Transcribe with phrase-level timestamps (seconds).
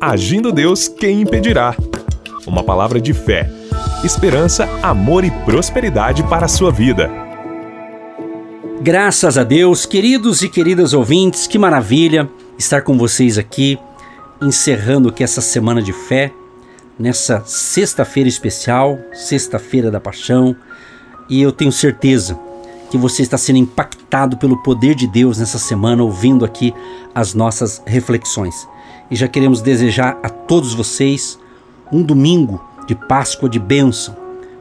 [0.00, 1.76] Agindo Deus, quem impedirá?
[2.46, 3.50] Uma palavra de fé,
[4.02, 7.10] esperança, amor e prosperidade para a sua vida.
[8.80, 12.26] Graças a Deus, queridos e queridas ouvintes, que maravilha
[12.58, 13.78] estar com vocês aqui,
[14.40, 16.32] encerrando aqui essa semana de fé,
[16.98, 20.56] nessa sexta-feira especial, sexta-feira da paixão,
[21.28, 22.40] e eu tenho certeza
[22.90, 26.72] que você está sendo impactado pelo poder de Deus nessa semana, ouvindo aqui
[27.14, 28.66] as nossas reflexões.
[29.10, 31.38] E já queremos desejar a todos vocês
[31.92, 34.16] um domingo de Páscoa de bênção.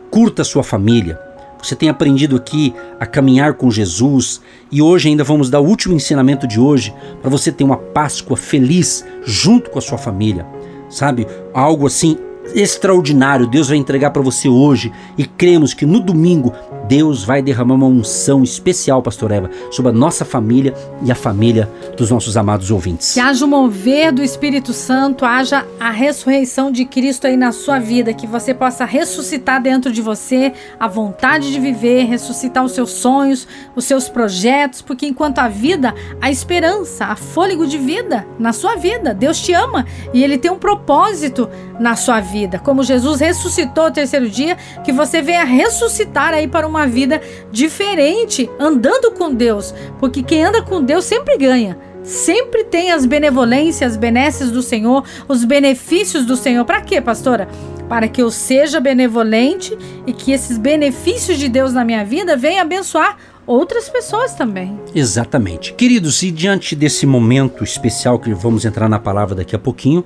[0.09, 1.20] Curta a sua família.
[1.62, 5.93] Você tem aprendido aqui a caminhar com Jesus e hoje ainda vamos dar o último
[5.93, 10.48] ensinamento de hoje para você ter uma Páscoa feliz junto com a sua família.
[10.90, 11.27] Sabe?
[11.54, 12.18] Algo assim
[12.53, 16.53] extraordinário Deus vai entregar para você hoje e cremos que no domingo
[16.88, 20.73] Deus vai derramar uma unção especial, pastor Eva, sobre a nossa família
[21.04, 23.13] e a família dos nossos amados ouvintes.
[23.13, 27.77] Que haja o mover do Espírito Santo, haja a ressurreição de Cristo aí na sua
[27.77, 32.90] vida, que você possa ressuscitar dentro de você a vontade de viver, ressuscitar os seus
[32.90, 38.52] sonhos, os seus projetos, porque enquanto a vida, a esperança, a fôlego de vida na
[38.52, 39.13] sua vida.
[39.13, 41.48] Deus te ama e ele tem um propósito
[41.79, 42.38] na sua vida.
[42.59, 47.21] Como Jesus ressuscitou o terceiro dia, que você venha ressuscitar aí para uma uma vida
[47.51, 51.77] diferente andando com Deus, porque quem anda com Deus sempre ganha.
[52.01, 56.63] Sempre tem as benevolências, as benesses do Senhor, os benefícios do Senhor.
[56.63, 57.49] Para quê, pastora?
[57.90, 62.62] Para que eu seja benevolente e que esses benefícios de Deus na minha vida venham
[62.62, 64.79] abençoar outras pessoas também.
[64.96, 65.74] Exatamente.
[65.74, 70.06] Queridos, e diante desse momento especial que vamos entrar na palavra daqui a pouquinho,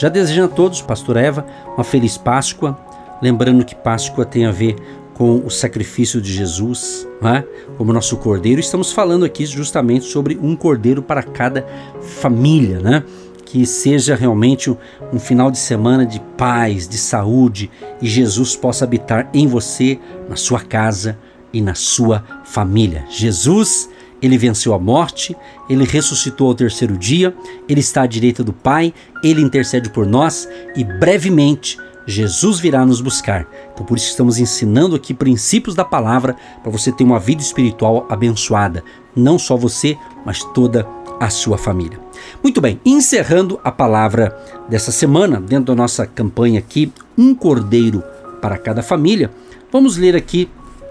[0.00, 2.74] já desejando a todos, pastora Eva, uma feliz Páscoa.
[3.20, 4.74] Lembrando que Páscoa tem a ver
[5.12, 7.44] com o sacrifício de Jesus, né?
[7.76, 8.58] como nosso cordeiro.
[8.58, 11.66] Estamos falando aqui justamente sobre um cordeiro para cada
[12.00, 13.04] família, né?
[13.44, 14.74] que seja realmente
[15.12, 19.98] um final de semana de paz, de saúde e Jesus possa habitar em você,
[20.30, 21.18] na sua casa
[21.52, 23.04] e na sua família.
[23.10, 23.90] Jesus,
[24.22, 25.36] ele venceu a morte,
[25.68, 27.34] ele ressuscitou ao terceiro dia,
[27.68, 28.92] ele está à direita do Pai,
[29.22, 33.46] ele intercede por nós e brevemente Jesus virá nos buscar.
[33.72, 38.06] Então, por isso estamos ensinando aqui princípios da palavra para você ter uma vida espiritual
[38.08, 38.82] abençoada.
[39.14, 40.86] Não só você, mas toda
[41.20, 41.98] a sua família.
[42.42, 44.36] Muito bem, encerrando a palavra
[44.68, 48.02] dessa semana, dentro da nossa campanha aqui, Um Cordeiro
[48.40, 49.30] para cada família,
[49.70, 50.48] vamos ler aqui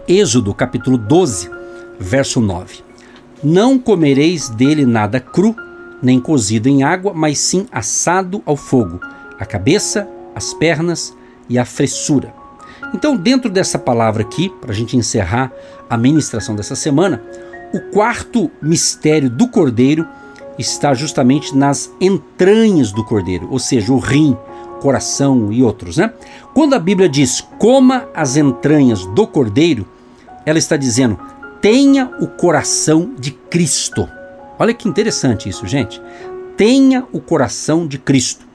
[0.08, 1.50] Êxodo capítulo 12,
[2.00, 2.89] verso 9.
[3.44, 5.56] Não comereis dele nada cru,
[6.02, 9.00] nem cozido em água, mas sim assado ao fogo,
[9.40, 11.16] a cabeça, as pernas
[11.48, 12.34] e a fressura.
[12.94, 15.54] Então, dentro dessa palavra aqui, para a gente encerrar
[15.90, 17.24] a ministração dessa semana,
[17.74, 20.06] o quarto mistério do cordeiro
[20.58, 24.36] está justamente nas entranhas do cordeiro, ou seja, o rim,
[24.82, 26.14] coração e outros, né?
[26.54, 29.86] Quando a Bíblia diz coma as entranhas do cordeiro,
[30.46, 31.18] ela está dizendo
[31.62, 34.08] tenha o coração de Cristo.
[34.58, 36.02] Olha que interessante isso, gente.
[36.56, 38.46] Tenha o coração de Cristo.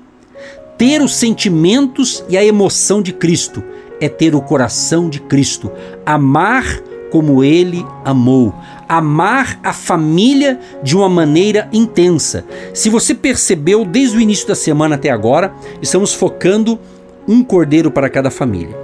[0.77, 3.63] Ter os sentimentos e a emoção de Cristo
[4.01, 5.71] é ter o coração de Cristo,
[6.05, 8.53] amar como ele amou,
[8.89, 12.45] amar a família de uma maneira intensa.
[12.75, 16.79] Se você percebeu desde o início da semana até agora, estamos focando
[17.27, 18.77] um cordeiro para cada família,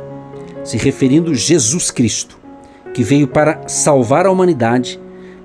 [0.62, 2.39] se referindo Jesus Cristo,
[2.94, 5.00] que veio para salvar a humanidade.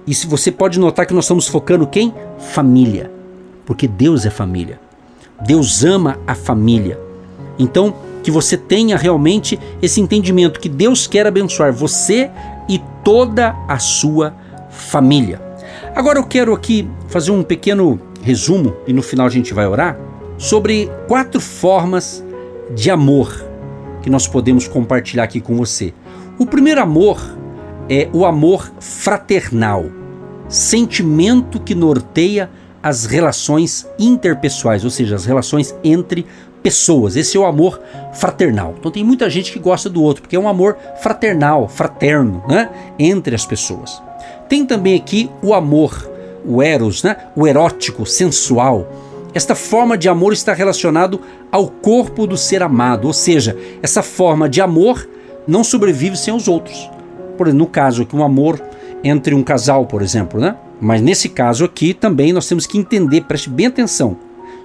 [0.07, 2.13] E se você pode notar que nós estamos focando quem?
[2.37, 3.11] Família,
[3.65, 4.79] porque Deus é família.
[5.45, 6.99] Deus ama a família.
[7.57, 12.31] Então, que você tenha realmente esse entendimento que Deus quer abençoar você
[12.67, 14.33] e toda a sua
[14.69, 15.39] família.
[15.95, 19.97] Agora eu quero aqui fazer um pequeno resumo e no final a gente vai orar
[20.37, 22.23] sobre quatro formas
[22.73, 23.45] de amor
[24.01, 25.93] que nós podemos compartilhar aqui com você.
[26.37, 27.34] O primeiro amor
[27.89, 29.85] é o amor fraternal,
[30.47, 32.49] sentimento que norteia
[32.81, 36.25] as relações interpessoais, ou seja, as relações entre
[36.61, 37.15] pessoas.
[37.15, 37.79] Esse é o amor
[38.13, 38.75] fraternal.
[38.79, 42.69] Então tem muita gente que gosta do outro, porque é um amor fraternal, fraterno, né?
[42.97, 44.01] Entre as pessoas.
[44.49, 46.09] Tem também aqui o amor,
[46.45, 47.17] o eros, né?
[47.35, 48.87] O erótico, sensual.
[49.33, 51.21] Esta forma de amor está relacionado
[51.51, 55.07] ao corpo do ser amado, ou seja, essa forma de amor
[55.47, 56.89] não sobrevive sem os outros.
[57.35, 58.61] Por no caso aqui, um amor
[59.03, 60.55] entre um casal, por exemplo, né?
[60.79, 64.17] Mas nesse caso aqui também nós temos que entender, preste bem atenção.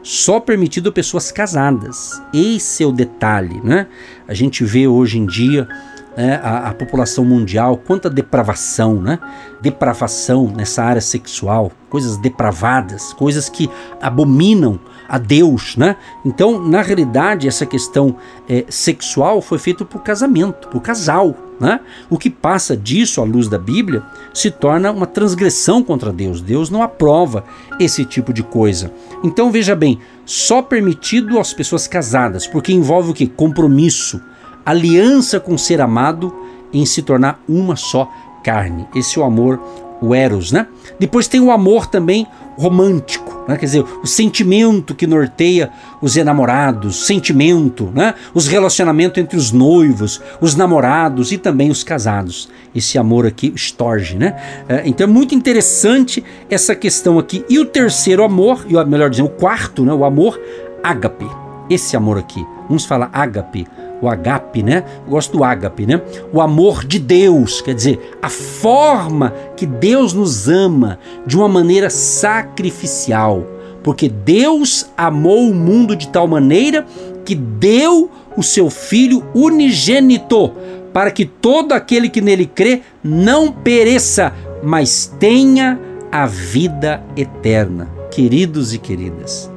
[0.02, 2.22] Só permitido pessoas casadas.
[2.32, 3.86] Esse é o detalhe, né?
[4.26, 5.68] A gente vê hoje em dia
[6.16, 9.18] né, a, a, população mundial, quanta depravação, né?
[9.60, 13.70] Depravação nessa área sexual, coisas depravadas, coisas que
[14.00, 15.96] abominam a Deus, né?
[16.24, 18.14] Então, na realidade, essa questão
[18.48, 21.80] é, sexual foi feita por casamento, por casal, né?
[22.08, 26.40] O que passa disso à luz da Bíblia se torna uma transgressão contra Deus.
[26.40, 27.44] Deus não aprova
[27.80, 28.92] esse tipo de coisa.
[29.24, 33.26] Então, veja bem, só permitido às pessoas casadas, porque envolve o que?
[33.26, 34.20] Compromisso,
[34.64, 36.32] aliança com o ser amado
[36.72, 38.08] em se tornar uma só
[38.44, 38.86] carne.
[38.94, 39.60] Esse é o amor,
[40.00, 40.68] o eros, né?
[41.00, 43.56] Depois tem o amor também romântico, né?
[43.56, 45.70] quer dizer, o sentimento que norteia
[46.00, 48.14] os enamorados, sentimento, né?
[48.32, 52.48] os relacionamentos entre os noivos, os namorados e também os casados.
[52.74, 54.36] Esse amor aqui, storge, né?
[54.68, 57.44] É, então é muito interessante essa questão aqui.
[57.48, 59.92] E o terceiro amor, e melhor dizendo, o quarto, né?
[59.92, 60.40] o amor
[60.82, 61.26] ágape.
[61.68, 63.66] Esse amor aqui, uns falam ágape,
[64.00, 64.84] o agape, né?
[65.04, 66.00] Eu gosto do ágape, né?
[66.32, 71.90] O amor de Deus, quer dizer, a forma que Deus nos ama de uma maneira
[71.90, 73.46] sacrificial.
[73.82, 76.86] Porque Deus amou o mundo de tal maneira
[77.24, 80.52] que deu o seu filho unigênito,
[80.92, 84.32] para que todo aquele que nele crê não pereça,
[84.62, 85.78] mas tenha
[86.10, 87.88] a vida eterna.
[88.10, 89.50] Queridos e queridas,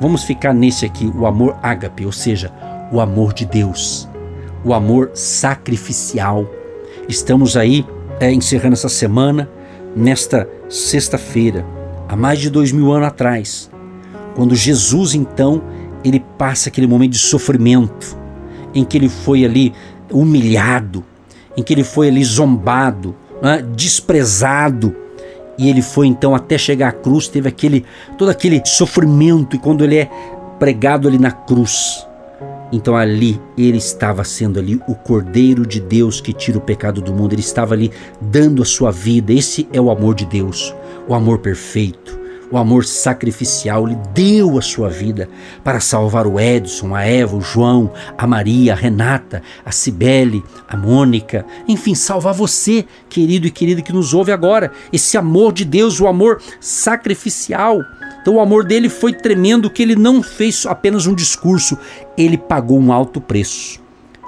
[0.00, 2.52] vamos ficar nesse aqui, o amor ágape, ou seja,
[2.94, 4.08] o amor de Deus,
[4.64, 6.48] o amor sacrificial.
[7.08, 7.84] Estamos aí
[8.20, 9.50] é, encerrando essa semana,
[9.96, 11.66] nesta sexta-feira,
[12.08, 13.68] há mais de dois mil anos atrás,
[14.36, 15.60] quando Jesus então
[16.04, 18.16] ele passa aquele momento de sofrimento,
[18.72, 19.72] em que ele foi ali
[20.12, 21.04] humilhado,
[21.56, 24.94] em que ele foi ali zombado, né, desprezado,
[25.58, 27.84] e ele foi então até chegar à cruz, teve aquele
[28.16, 30.10] todo aquele sofrimento e quando ele é
[30.60, 32.06] pregado ali na cruz,
[32.72, 37.12] então ali ele estava sendo ali o Cordeiro de Deus que tira o pecado do
[37.12, 37.32] mundo.
[37.32, 37.90] Ele estava ali
[38.20, 39.32] dando a sua vida.
[39.32, 40.74] Esse é o amor de Deus,
[41.06, 42.18] o amor perfeito,
[42.50, 43.86] o amor sacrificial.
[43.86, 45.28] Ele deu a sua vida
[45.62, 50.76] para salvar o Edson, a Eva, o João, a Maria, a Renata, a Cibele, a
[50.76, 54.72] Mônica, enfim, salvar você, querido e querida que nos ouve agora.
[54.92, 57.80] Esse amor de Deus, o amor sacrificial.
[58.24, 61.76] Então o amor dele foi tremendo que ele não fez apenas um discurso,
[62.16, 63.78] ele pagou um alto preço.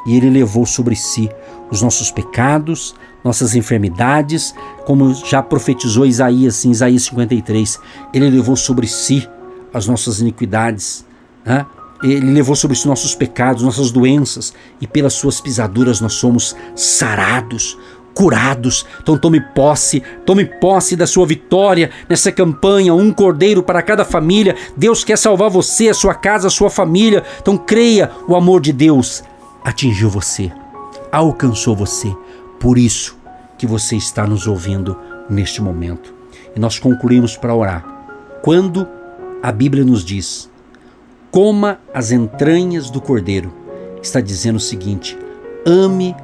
[0.06, 1.30] E ele levou sobre si
[1.70, 2.94] os nossos pecados,
[3.24, 4.54] nossas enfermidades,
[4.84, 7.80] como já profetizou Isaías em Isaías 53.
[8.12, 9.26] Ele levou sobre si
[9.72, 11.06] as nossas iniquidades,
[11.42, 11.64] né?
[12.02, 17.78] ele levou sobre si nossos pecados, nossas doenças, e pelas suas pisaduras nós somos sarados
[18.16, 18.86] curados.
[19.02, 24.56] Então tome posse, tome posse da sua vitória nessa campanha, um cordeiro para cada família.
[24.74, 27.22] Deus quer salvar você, a sua casa, a sua família.
[27.40, 29.22] Então creia, o amor de Deus
[29.62, 30.50] atingiu você,
[31.12, 32.10] alcançou você.
[32.58, 33.18] Por isso
[33.58, 34.96] que você está nos ouvindo
[35.28, 36.14] neste momento.
[36.56, 37.84] E nós concluímos para orar.
[38.42, 38.88] Quando
[39.42, 40.48] a Bíblia nos diz:
[41.30, 43.52] coma as entranhas do cordeiro,
[44.02, 45.18] está dizendo o seguinte:
[45.66, 46.16] ame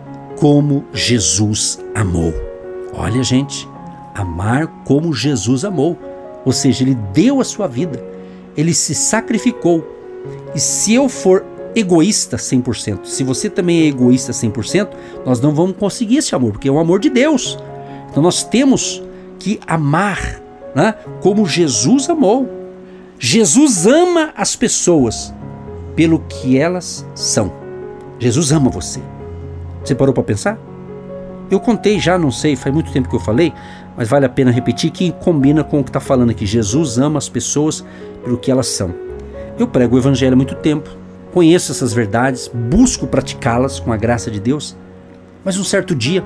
[0.42, 2.34] como Jesus amou.
[2.92, 3.68] Olha, gente,
[4.12, 5.96] amar como Jesus amou.
[6.44, 8.04] Ou seja, ele deu a sua vida,
[8.56, 9.86] ele se sacrificou.
[10.52, 11.44] E se eu for
[11.76, 14.88] egoísta 100%, se você também é egoísta 100%,
[15.24, 17.56] nós não vamos conseguir esse amor, porque é o amor de Deus.
[18.10, 19.00] Então nós temos
[19.38, 20.42] que amar
[20.74, 22.50] né, como Jesus amou.
[23.16, 25.32] Jesus ama as pessoas
[25.94, 27.52] pelo que elas são.
[28.18, 29.00] Jesus ama você.
[29.84, 30.58] Você parou para pensar?
[31.50, 33.52] Eu contei já, não sei, faz muito tempo que eu falei,
[33.96, 36.46] mas vale a pena repetir que combina com o que está falando aqui.
[36.46, 37.84] Jesus ama as pessoas
[38.24, 38.94] pelo que elas são.
[39.58, 40.88] Eu prego o Evangelho há muito tempo,
[41.32, 44.76] conheço essas verdades, busco praticá-las com a graça de Deus,
[45.44, 46.24] mas um certo dia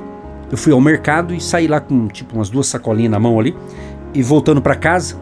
[0.51, 3.57] eu fui ao mercado e saí lá com tipo umas duas sacolinhas na mão ali
[4.15, 5.17] e voltando para casa.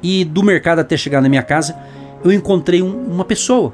[0.00, 1.76] E do mercado até chegar na minha casa,
[2.22, 3.72] eu encontrei um, uma pessoa,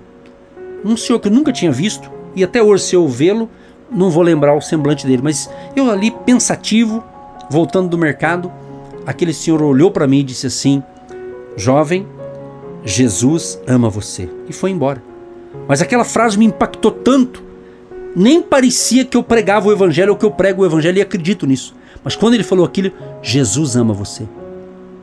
[0.83, 3.51] um senhor que eu nunca tinha visto e até hoje se eu vê-lo
[3.91, 7.03] não vou lembrar o semblante dele, mas eu ali pensativo,
[7.51, 8.51] voltando do mercado,
[9.07, 10.83] aquele senhor olhou para mim e disse assim:
[11.57, 12.07] Jovem,
[12.85, 14.29] Jesus ama você.
[14.49, 15.03] E foi embora.
[15.69, 17.43] Mas aquela frase me impactou tanto,
[18.15, 21.47] nem parecia que eu pregava o evangelho ou que eu prego o evangelho e acredito
[21.47, 21.75] nisso.
[22.03, 24.29] Mas quando ele falou aquilo, Jesus ama você.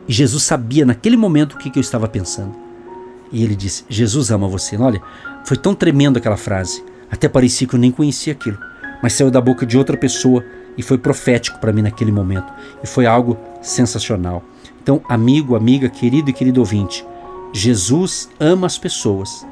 [0.06, 2.54] E Jesus sabia naquele momento o que, que eu estava pensando.
[3.32, 4.76] E ele disse: Jesus ama você.
[4.76, 5.00] Olha,
[5.44, 6.84] foi tão tremendo aquela frase.
[7.10, 8.58] Até parecia que eu nem conhecia aquilo
[9.02, 10.44] mas saiu da boca de outra pessoa
[10.76, 12.52] e foi profético para mim naquele momento.
[12.82, 14.42] E foi algo sensacional.
[14.82, 17.04] Então, amigo, amiga, querido e querido ouvinte,
[17.52, 19.46] Jesus ama as pessoas,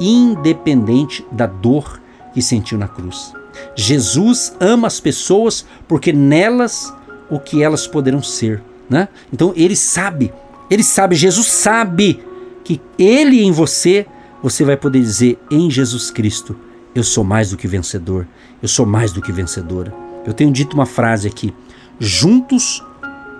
[0.00, 2.00] independente da dor
[2.34, 3.32] que sentiu na cruz.
[3.74, 6.92] Jesus ama as pessoas porque nelas
[7.30, 9.08] o que elas poderão ser, né?
[9.32, 10.32] Então ele sabe,
[10.70, 12.22] ele sabe, Jesus sabe
[12.66, 14.06] que Ele em você,
[14.42, 16.56] você vai poder dizer em Jesus Cristo:
[16.94, 18.26] Eu sou mais do que vencedor,
[18.66, 19.94] eu sou mais do que vencedora.
[20.26, 21.54] Eu tenho dito uma frase aqui:
[22.00, 22.84] juntos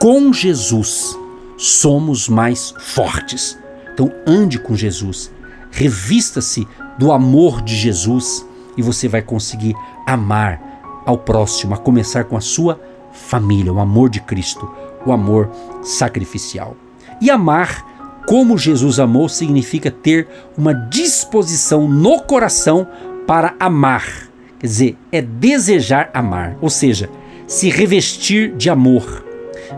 [0.00, 1.18] com Jesus
[1.59, 3.59] somos mais fortes.
[3.92, 5.33] Então ande com Jesus,
[5.73, 6.66] revista-se
[6.97, 9.75] do amor de Jesus e você vai conseguir
[10.06, 12.80] amar ao próximo, a começar com a sua
[13.11, 14.71] família, o amor de Cristo,
[15.04, 15.50] o amor
[15.83, 16.76] sacrificial.
[17.21, 17.85] E amar
[18.28, 22.87] como Jesus amou significa ter uma disposição no coração
[23.26, 24.35] para amar.
[24.58, 27.10] Quer dizer, é desejar amar, ou seja,
[27.46, 29.25] se revestir de amor,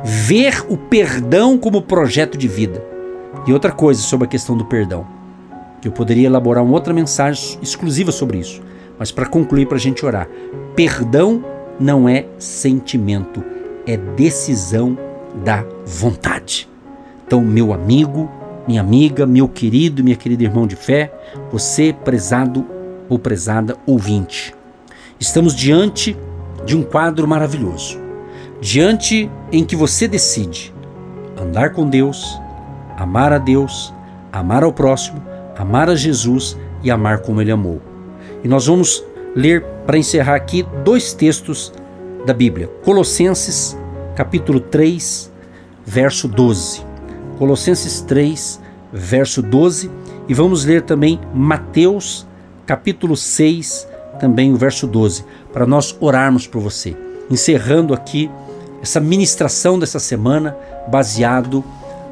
[0.04, 2.84] ver o perdão como projeto de vida.
[3.46, 5.06] E outra coisa sobre a questão do perdão,
[5.80, 8.62] que eu poderia elaborar uma outra mensagem exclusiva sobre isso,
[8.98, 10.28] mas para concluir, para a gente orar:
[10.74, 11.44] perdão
[11.78, 13.42] não é sentimento,
[13.86, 14.98] é decisão
[15.44, 16.68] da vontade.
[17.26, 18.30] Então, meu amigo,
[18.66, 21.12] minha amiga, meu querido, minha querida irmão de fé,
[21.50, 22.66] você, prezado
[23.08, 24.54] ou prezada ouvinte,
[25.18, 26.16] estamos diante
[26.64, 27.98] de um quadro maravilhoso.
[28.60, 30.74] Diante em que você decide
[31.40, 32.38] andar com Deus,
[32.96, 33.92] amar a Deus,
[34.32, 35.22] amar ao próximo,
[35.56, 37.80] amar a Jesus e amar como ele amou.
[38.42, 41.72] E nós vamos ler para encerrar aqui dois textos
[42.26, 42.68] da Bíblia.
[42.84, 43.78] Colossenses,
[44.14, 45.32] capítulo 3,
[45.84, 46.84] verso 12.
[47.38, 48.60] Colossenses 3,
[48.92, 49.90] verso 12,
[50.28, 52.26] e vamos ler também Mateus,
[52.66, 56.96] capítulo 6, também o verso 12, para nós orarmos por você.
[57.30, 58.30] Encerrando aqui
[58.82, 60.56] essa ministração dessa semana
[60.88, 61.64] baseado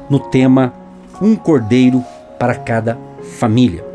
[0.09, 0.73] no tema
[1.21, 2.03] Um Cordeiro
[2.39, 2.97] para cada
[3.39, 3.85] família.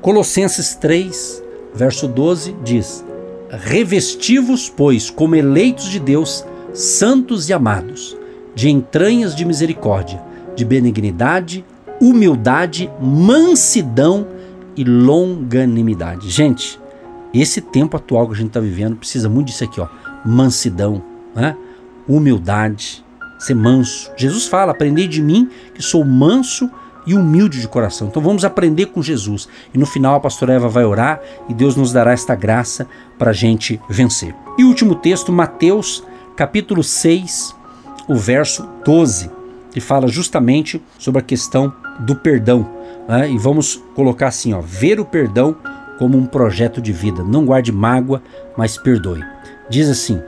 [0.00, 1.42] Colossenses 3,
[1.74, 3.04] verso 12 diz:
[3.50, 8.16] Revestivos, pois, como eleitos de Deus, santos e amados,
[8.54, 10.22] de entranhas de misericórdia,
[10.54, 11.64] de benignidade,
[12.00, 14.26] humildade, mansidão
[14.76, 16.30] e longanimidade.
[16.30, 16.80] Gente,
[17.32, 19.88] esse tempo atual que a gente está vivendo precisa muito disso aqui, ó.
[20.24, 21.02] Mansidão,
[21.34, 21.56] né?
[22.08, 23.04] humildade,
[23.38, 24.10] ser manso.
[24.16, 26.70] Jesus fala: aprendei de mim que sou manso
[27.06, 28.08] e humilde de coração.
[28.08, 29.48] Então vamos aprender com Jesus.
[29.72, 32.86] E no final a pastora Eva vai orar e Deus nos dará esta graça
[33.18, 34.34] para a gente vencer.
[34.58, 36.04] E o último texto, Mateus,
[36.36, 37.56] capítulo 6,
[38.06, 39.30] o verso 12,
[39.72, 42.68] que fala justamente sobre a questão do perdão.
[43.08, 43.30] Né?
[43.30, 45.56] E vamos colocar assim: ó, ver o perdão
[46.00, 47.22] como um projeto de vida.
[47.22, 48.22] Não guarde mágoa,
[48.56, 49.22] mas perdoe.
[49.68, 50.20] Diz assim: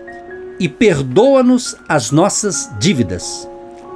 [0.60, 3.48] E perdoa-nos as nossas dívidas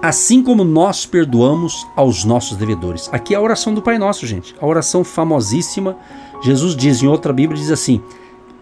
[0.02, 3.08] assim como nós perdoamos aos nossos devedores.
[3.12, 4.54] Aqui é a oração do Pai Nosso, gente.
[4.60, 5.96] A oração famosíssima.
[6.42, 8.00] Jesus diz em outra Bíblia diz assim: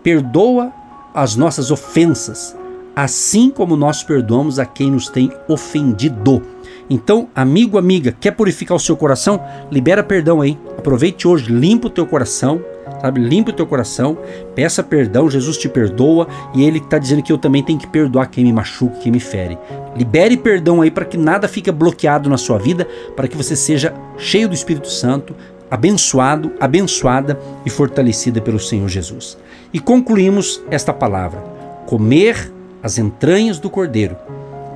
[0.03, 0.73] Perdoa
[1.13, 2.57] as nossas ofensas,
[2.95, 6.43] assim como nós perdoamos a quem nos tem ofendido.
[6.89, 9.43] Então, amigo, amiga, quer purificar o seu coração?
[9.71, 10.59] Libera perdão aí.
[10.77, 12.63] Aproveite hoje, limpa o teu coração,
[13.05, 13.21] sabe?
[13.21, 14.17] Limpa o teu coração,
[14.55, 18.31] peça perdão, Jesus te perdoa e ele está dizendo que eu também tenho que perdoar
[18.31, 19.59] quem me machuca, quem me fere.
[19.95, 23.93] Libere perdão aí para que nada fique bloqueado na sua vida, para que você seja
[24.17, 25.37] cheio do Espírito Santo,
[25.71, 29.37] abençoado, abençoada e fortalecida pelo Senhor Jesus.
[29.71, 31.41] E concluímos esta palavra:
[31.85, 32.51] comer
[32.83, 34.17] as entranhas do Cordeiro.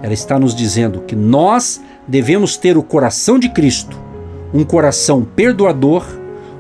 [0.03, 3.99] Ela está nos dizendo que nós devemos ter o coração de Cristo,
[4.53, 6.05] um coração perdoador,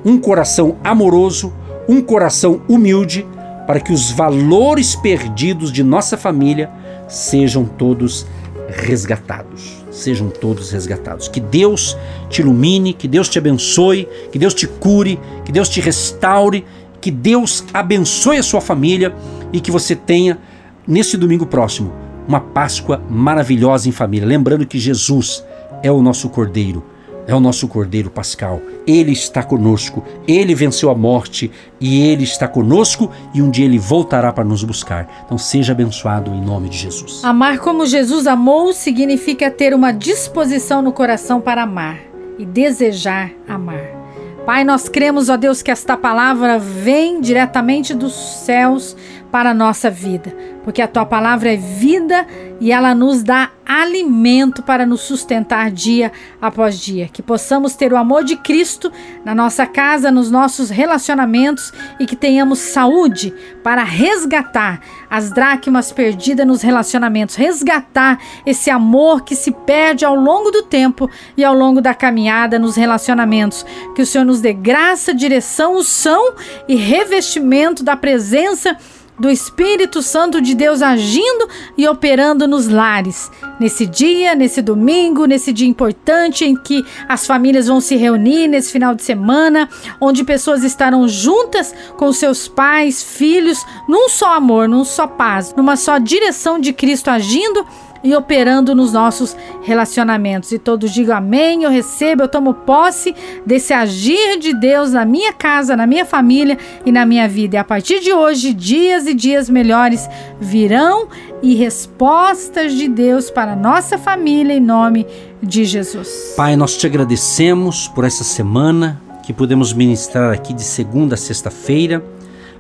[0.05, 1.53] um coração amoroso,
[1.89, 3.27] um coração humilde,
[3.67, 6.71] para que os valores perdidos de nossa família
[7.07, 8.27] sejam todos
[8.69, 9.79] resgatados.
[9.91, 11.29] Sejam todos resgatados.
[11.29, 11.97] Que Deus
[12.31, 16.65] te ilumine, que Deus te abençoe, que Deus te cure, que Deus te restaure,
[17.01, 19.15] que Deus abençoe a sua família
[19.53, 20.39] e que você tenha,
[20.87, 21.93] nesse domingo próximo,
[22.27, 24.29] uma Páscoa maravilhosa em família.
[24.29, 25.45] Lembrando que Jesus
[25.83, 26.85] é o nosso Cordeiro
[27.29, 28.61] é o nosso Cordeiro Pascal.
[28.87, 33.79] Ele está conosco, ele venceu a morte e ele está conosco e um dia ele
[33.79, 35.23] voltará para nos buscar.
[35.27, 37.23] Então seja abençoado em nome de Jesus.
[37.23, 41.99] Amar como Jesus amou significa ter uma disposição no coração para amar
[42.39, 43.99] e desejar amar.
[44.47, 48.97] Pai, nós cremos, ó Deus, que esta palavra vem diretamente dos céus
[49.31, 52.27] para a nossa vida, porque a tua palavra é vida
[52.61, 57.09] e ela nos dá alimento para nos sustentar dia após dia.
[57.13, 58.91] Que possamos ter o amor de Cristo
[59.25, 64.81] na nossa casa, nos nossos relacionamentos e que tenhamos saúde para resgatar
[65.11, 71.11] as dracmas perdidas nos relacionamentos, resgatar esse amor que se perde ao longo do tempo
[71.37, 73.65] e ao longo da caminhada nos relacionamentos.
[73.95, 76.33] Que o Senhor nos dê graça, direção, unção
[76.67, 78.77] e revestimento da presença
[79.19, 83.31] do Espírito Santo de Deus agindo e operando nos lares.
[83.59, 88.71] Nesse dia, nesse domingo, nesse dia importante em que as famílias vão se reunir nesse
[88.71, 89.69] final de semana,
[90.01, 95.77] onde pessoas estarão juntas com seus pais, filhos, num só amor, num só paz, numa
[95.77, 97.67] só direção de Cristo agindo
[98.03, 100.53] e operando nos nossos relacionamentos.
[100.53, 103.15] E todos digam amém, eu recebo, eu tomo posse
[103.45, 107.57] desse agir de Deus na minha casa, na minha família e na minha vida.
[107.57, 110.09] E a partir de hoje, dias e dias melhores
[110.41, 111.09] virão
[111.43, 115.07] e respostas de Deus para nossa família em nome
[115.43, 116.35] de Jesus.
[116.37, 122.03] Pai, nós te agradecemos por essa semana que podemos ministrar aqui de segunda a sexta-feira.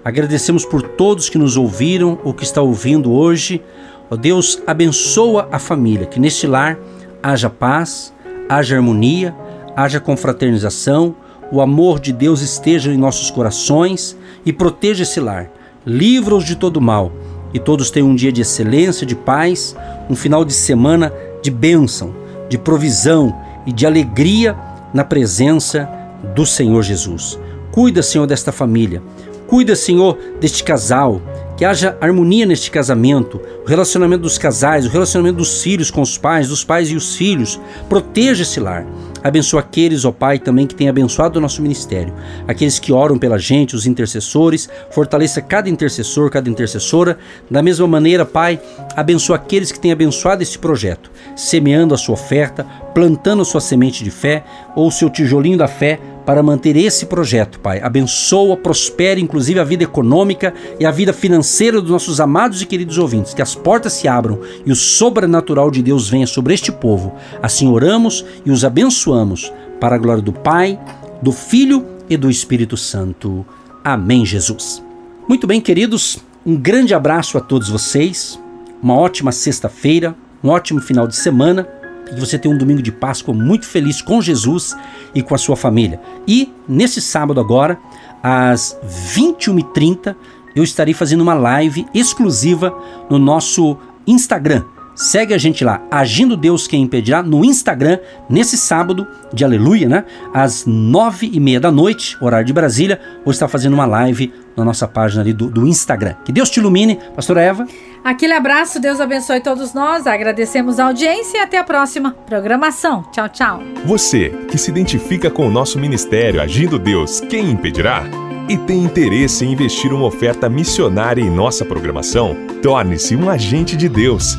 [0.04, 3.62] Agradecemos por todos que nos ouviram ou que está ouvindo hoje.
[4.10, 6.78] Ó Deus, abençoa a família, que neste lar
[7.22, 8.12] haja paz,
[8.48, 9.34] haja harmonia,
[9.76, 11.14] haja confraternização,
[11.52, 15.50] o amor de Deus esteja em nossos corações e proteja esse lar.
[15.84, 17.12] Livra-os de todo mal
[17.52, 19.76] e todos tenham um dia de excelência, de paz,
[20.08, 21.12] um final de semana
[21.42, 22.14] de bênção,
[22.48, 23.34] de provisão
[23.66, 24.56] e de alegria
[24.92, 25.88] na presença
[26.34, 27.38] do Senhor Jesus.
[27.70, 29.02] Cuida, Senhor, desta família.
[29.46, 31.22] Cuida, Senhor, deste casal
[31.58, 36.16] que haja harmonia neste casamento, o relacionamento dos casais, o relacionamento dos filhos com os
[36.16, 37.60] pais, dos pais e os filhos.
[37.88, 38.86] Proteja esse lar.
[39.24, 42.14] Abençoa aqueles, ó Pai, também que têm abençoado o nosso ministério.
[42.46, 44.68] Aqueles que oram pela gente, os intercessores.
[44.92, 47.18] Fortaleça cada intercessor, cada intercessora.
[47.50, 48.60] Da mesma maneira, Pai,
[48.94, 54.04] abençoa aqueles que têm abençoado este projeto, semeando a sua oferta, plantando a sua semente
[54.04, 54.44] de fé
[54.76, 57.80] ou o seu tijolinho da fé para manter esse projeto, Pai.
[57.80, 62.98] Abençoa, prospere, inclusive a vida econômica e a vida financeira dos nossos amados e queridos
[62.98, 63.32] ouvintes.
[63.32, 67.14] Que as portas se abram e o sobrenatural de Deus venha sobre este povo.
[67.42, 70.78] Assim oramos e os abençoamos para a glória do Pai,
[71.22, 73.46] do Filho e do Espírito Santo.
[73.82, 74.82] Amém, Jesus.
[75.26, 78.38] Muito bem, queridos, um grande abraço a todos vocês.
[78.82, 81.66] Uma ótima sexta-feira, um ótimo final de semana
[82.14, 84.76] que você tenha um domingo de Páscoa muito feliz com Jesus
[85.14, 86.00] e com a sua família.
[86.26, 87.78] E nesse sábado agora,
[88.22, 88.76] às
[89.14, 90.14] 21h30,
[90.54, 92.76] eu estarei fazendo uma live exclusiva
[93.08, 94.64] no nosso Instagram.
[94.98, 100.04] Segue a gente lá, Agindo Deus Quem Impedirá, no Instagram, nesse sábado de Aleluia, né?
[100.34, 104.64] Às nove e meia da noite, horário de Brasília, vou estar fazendo uma live na
[104.64, 106.16] nossa página ali do, do Instagram.
[106.24, 107.64] Que Deus te ilumine, pastora Eva.
[108.02, 113.04] Aquele abraço, Deus abençoe todos nós, agradecemos a audiência e até a próxima programação.
[113.12, 113.62] Tchau, tchau.
[113.84, 118.02] Você que se identifica com o nosso ministério Agindo Deus Quem Impedirá?
[118.48, 123.90] e tem interesse em investir uma oferta missionária em nossa programação, torne-se um agente de
[123.90, 124.38] Deus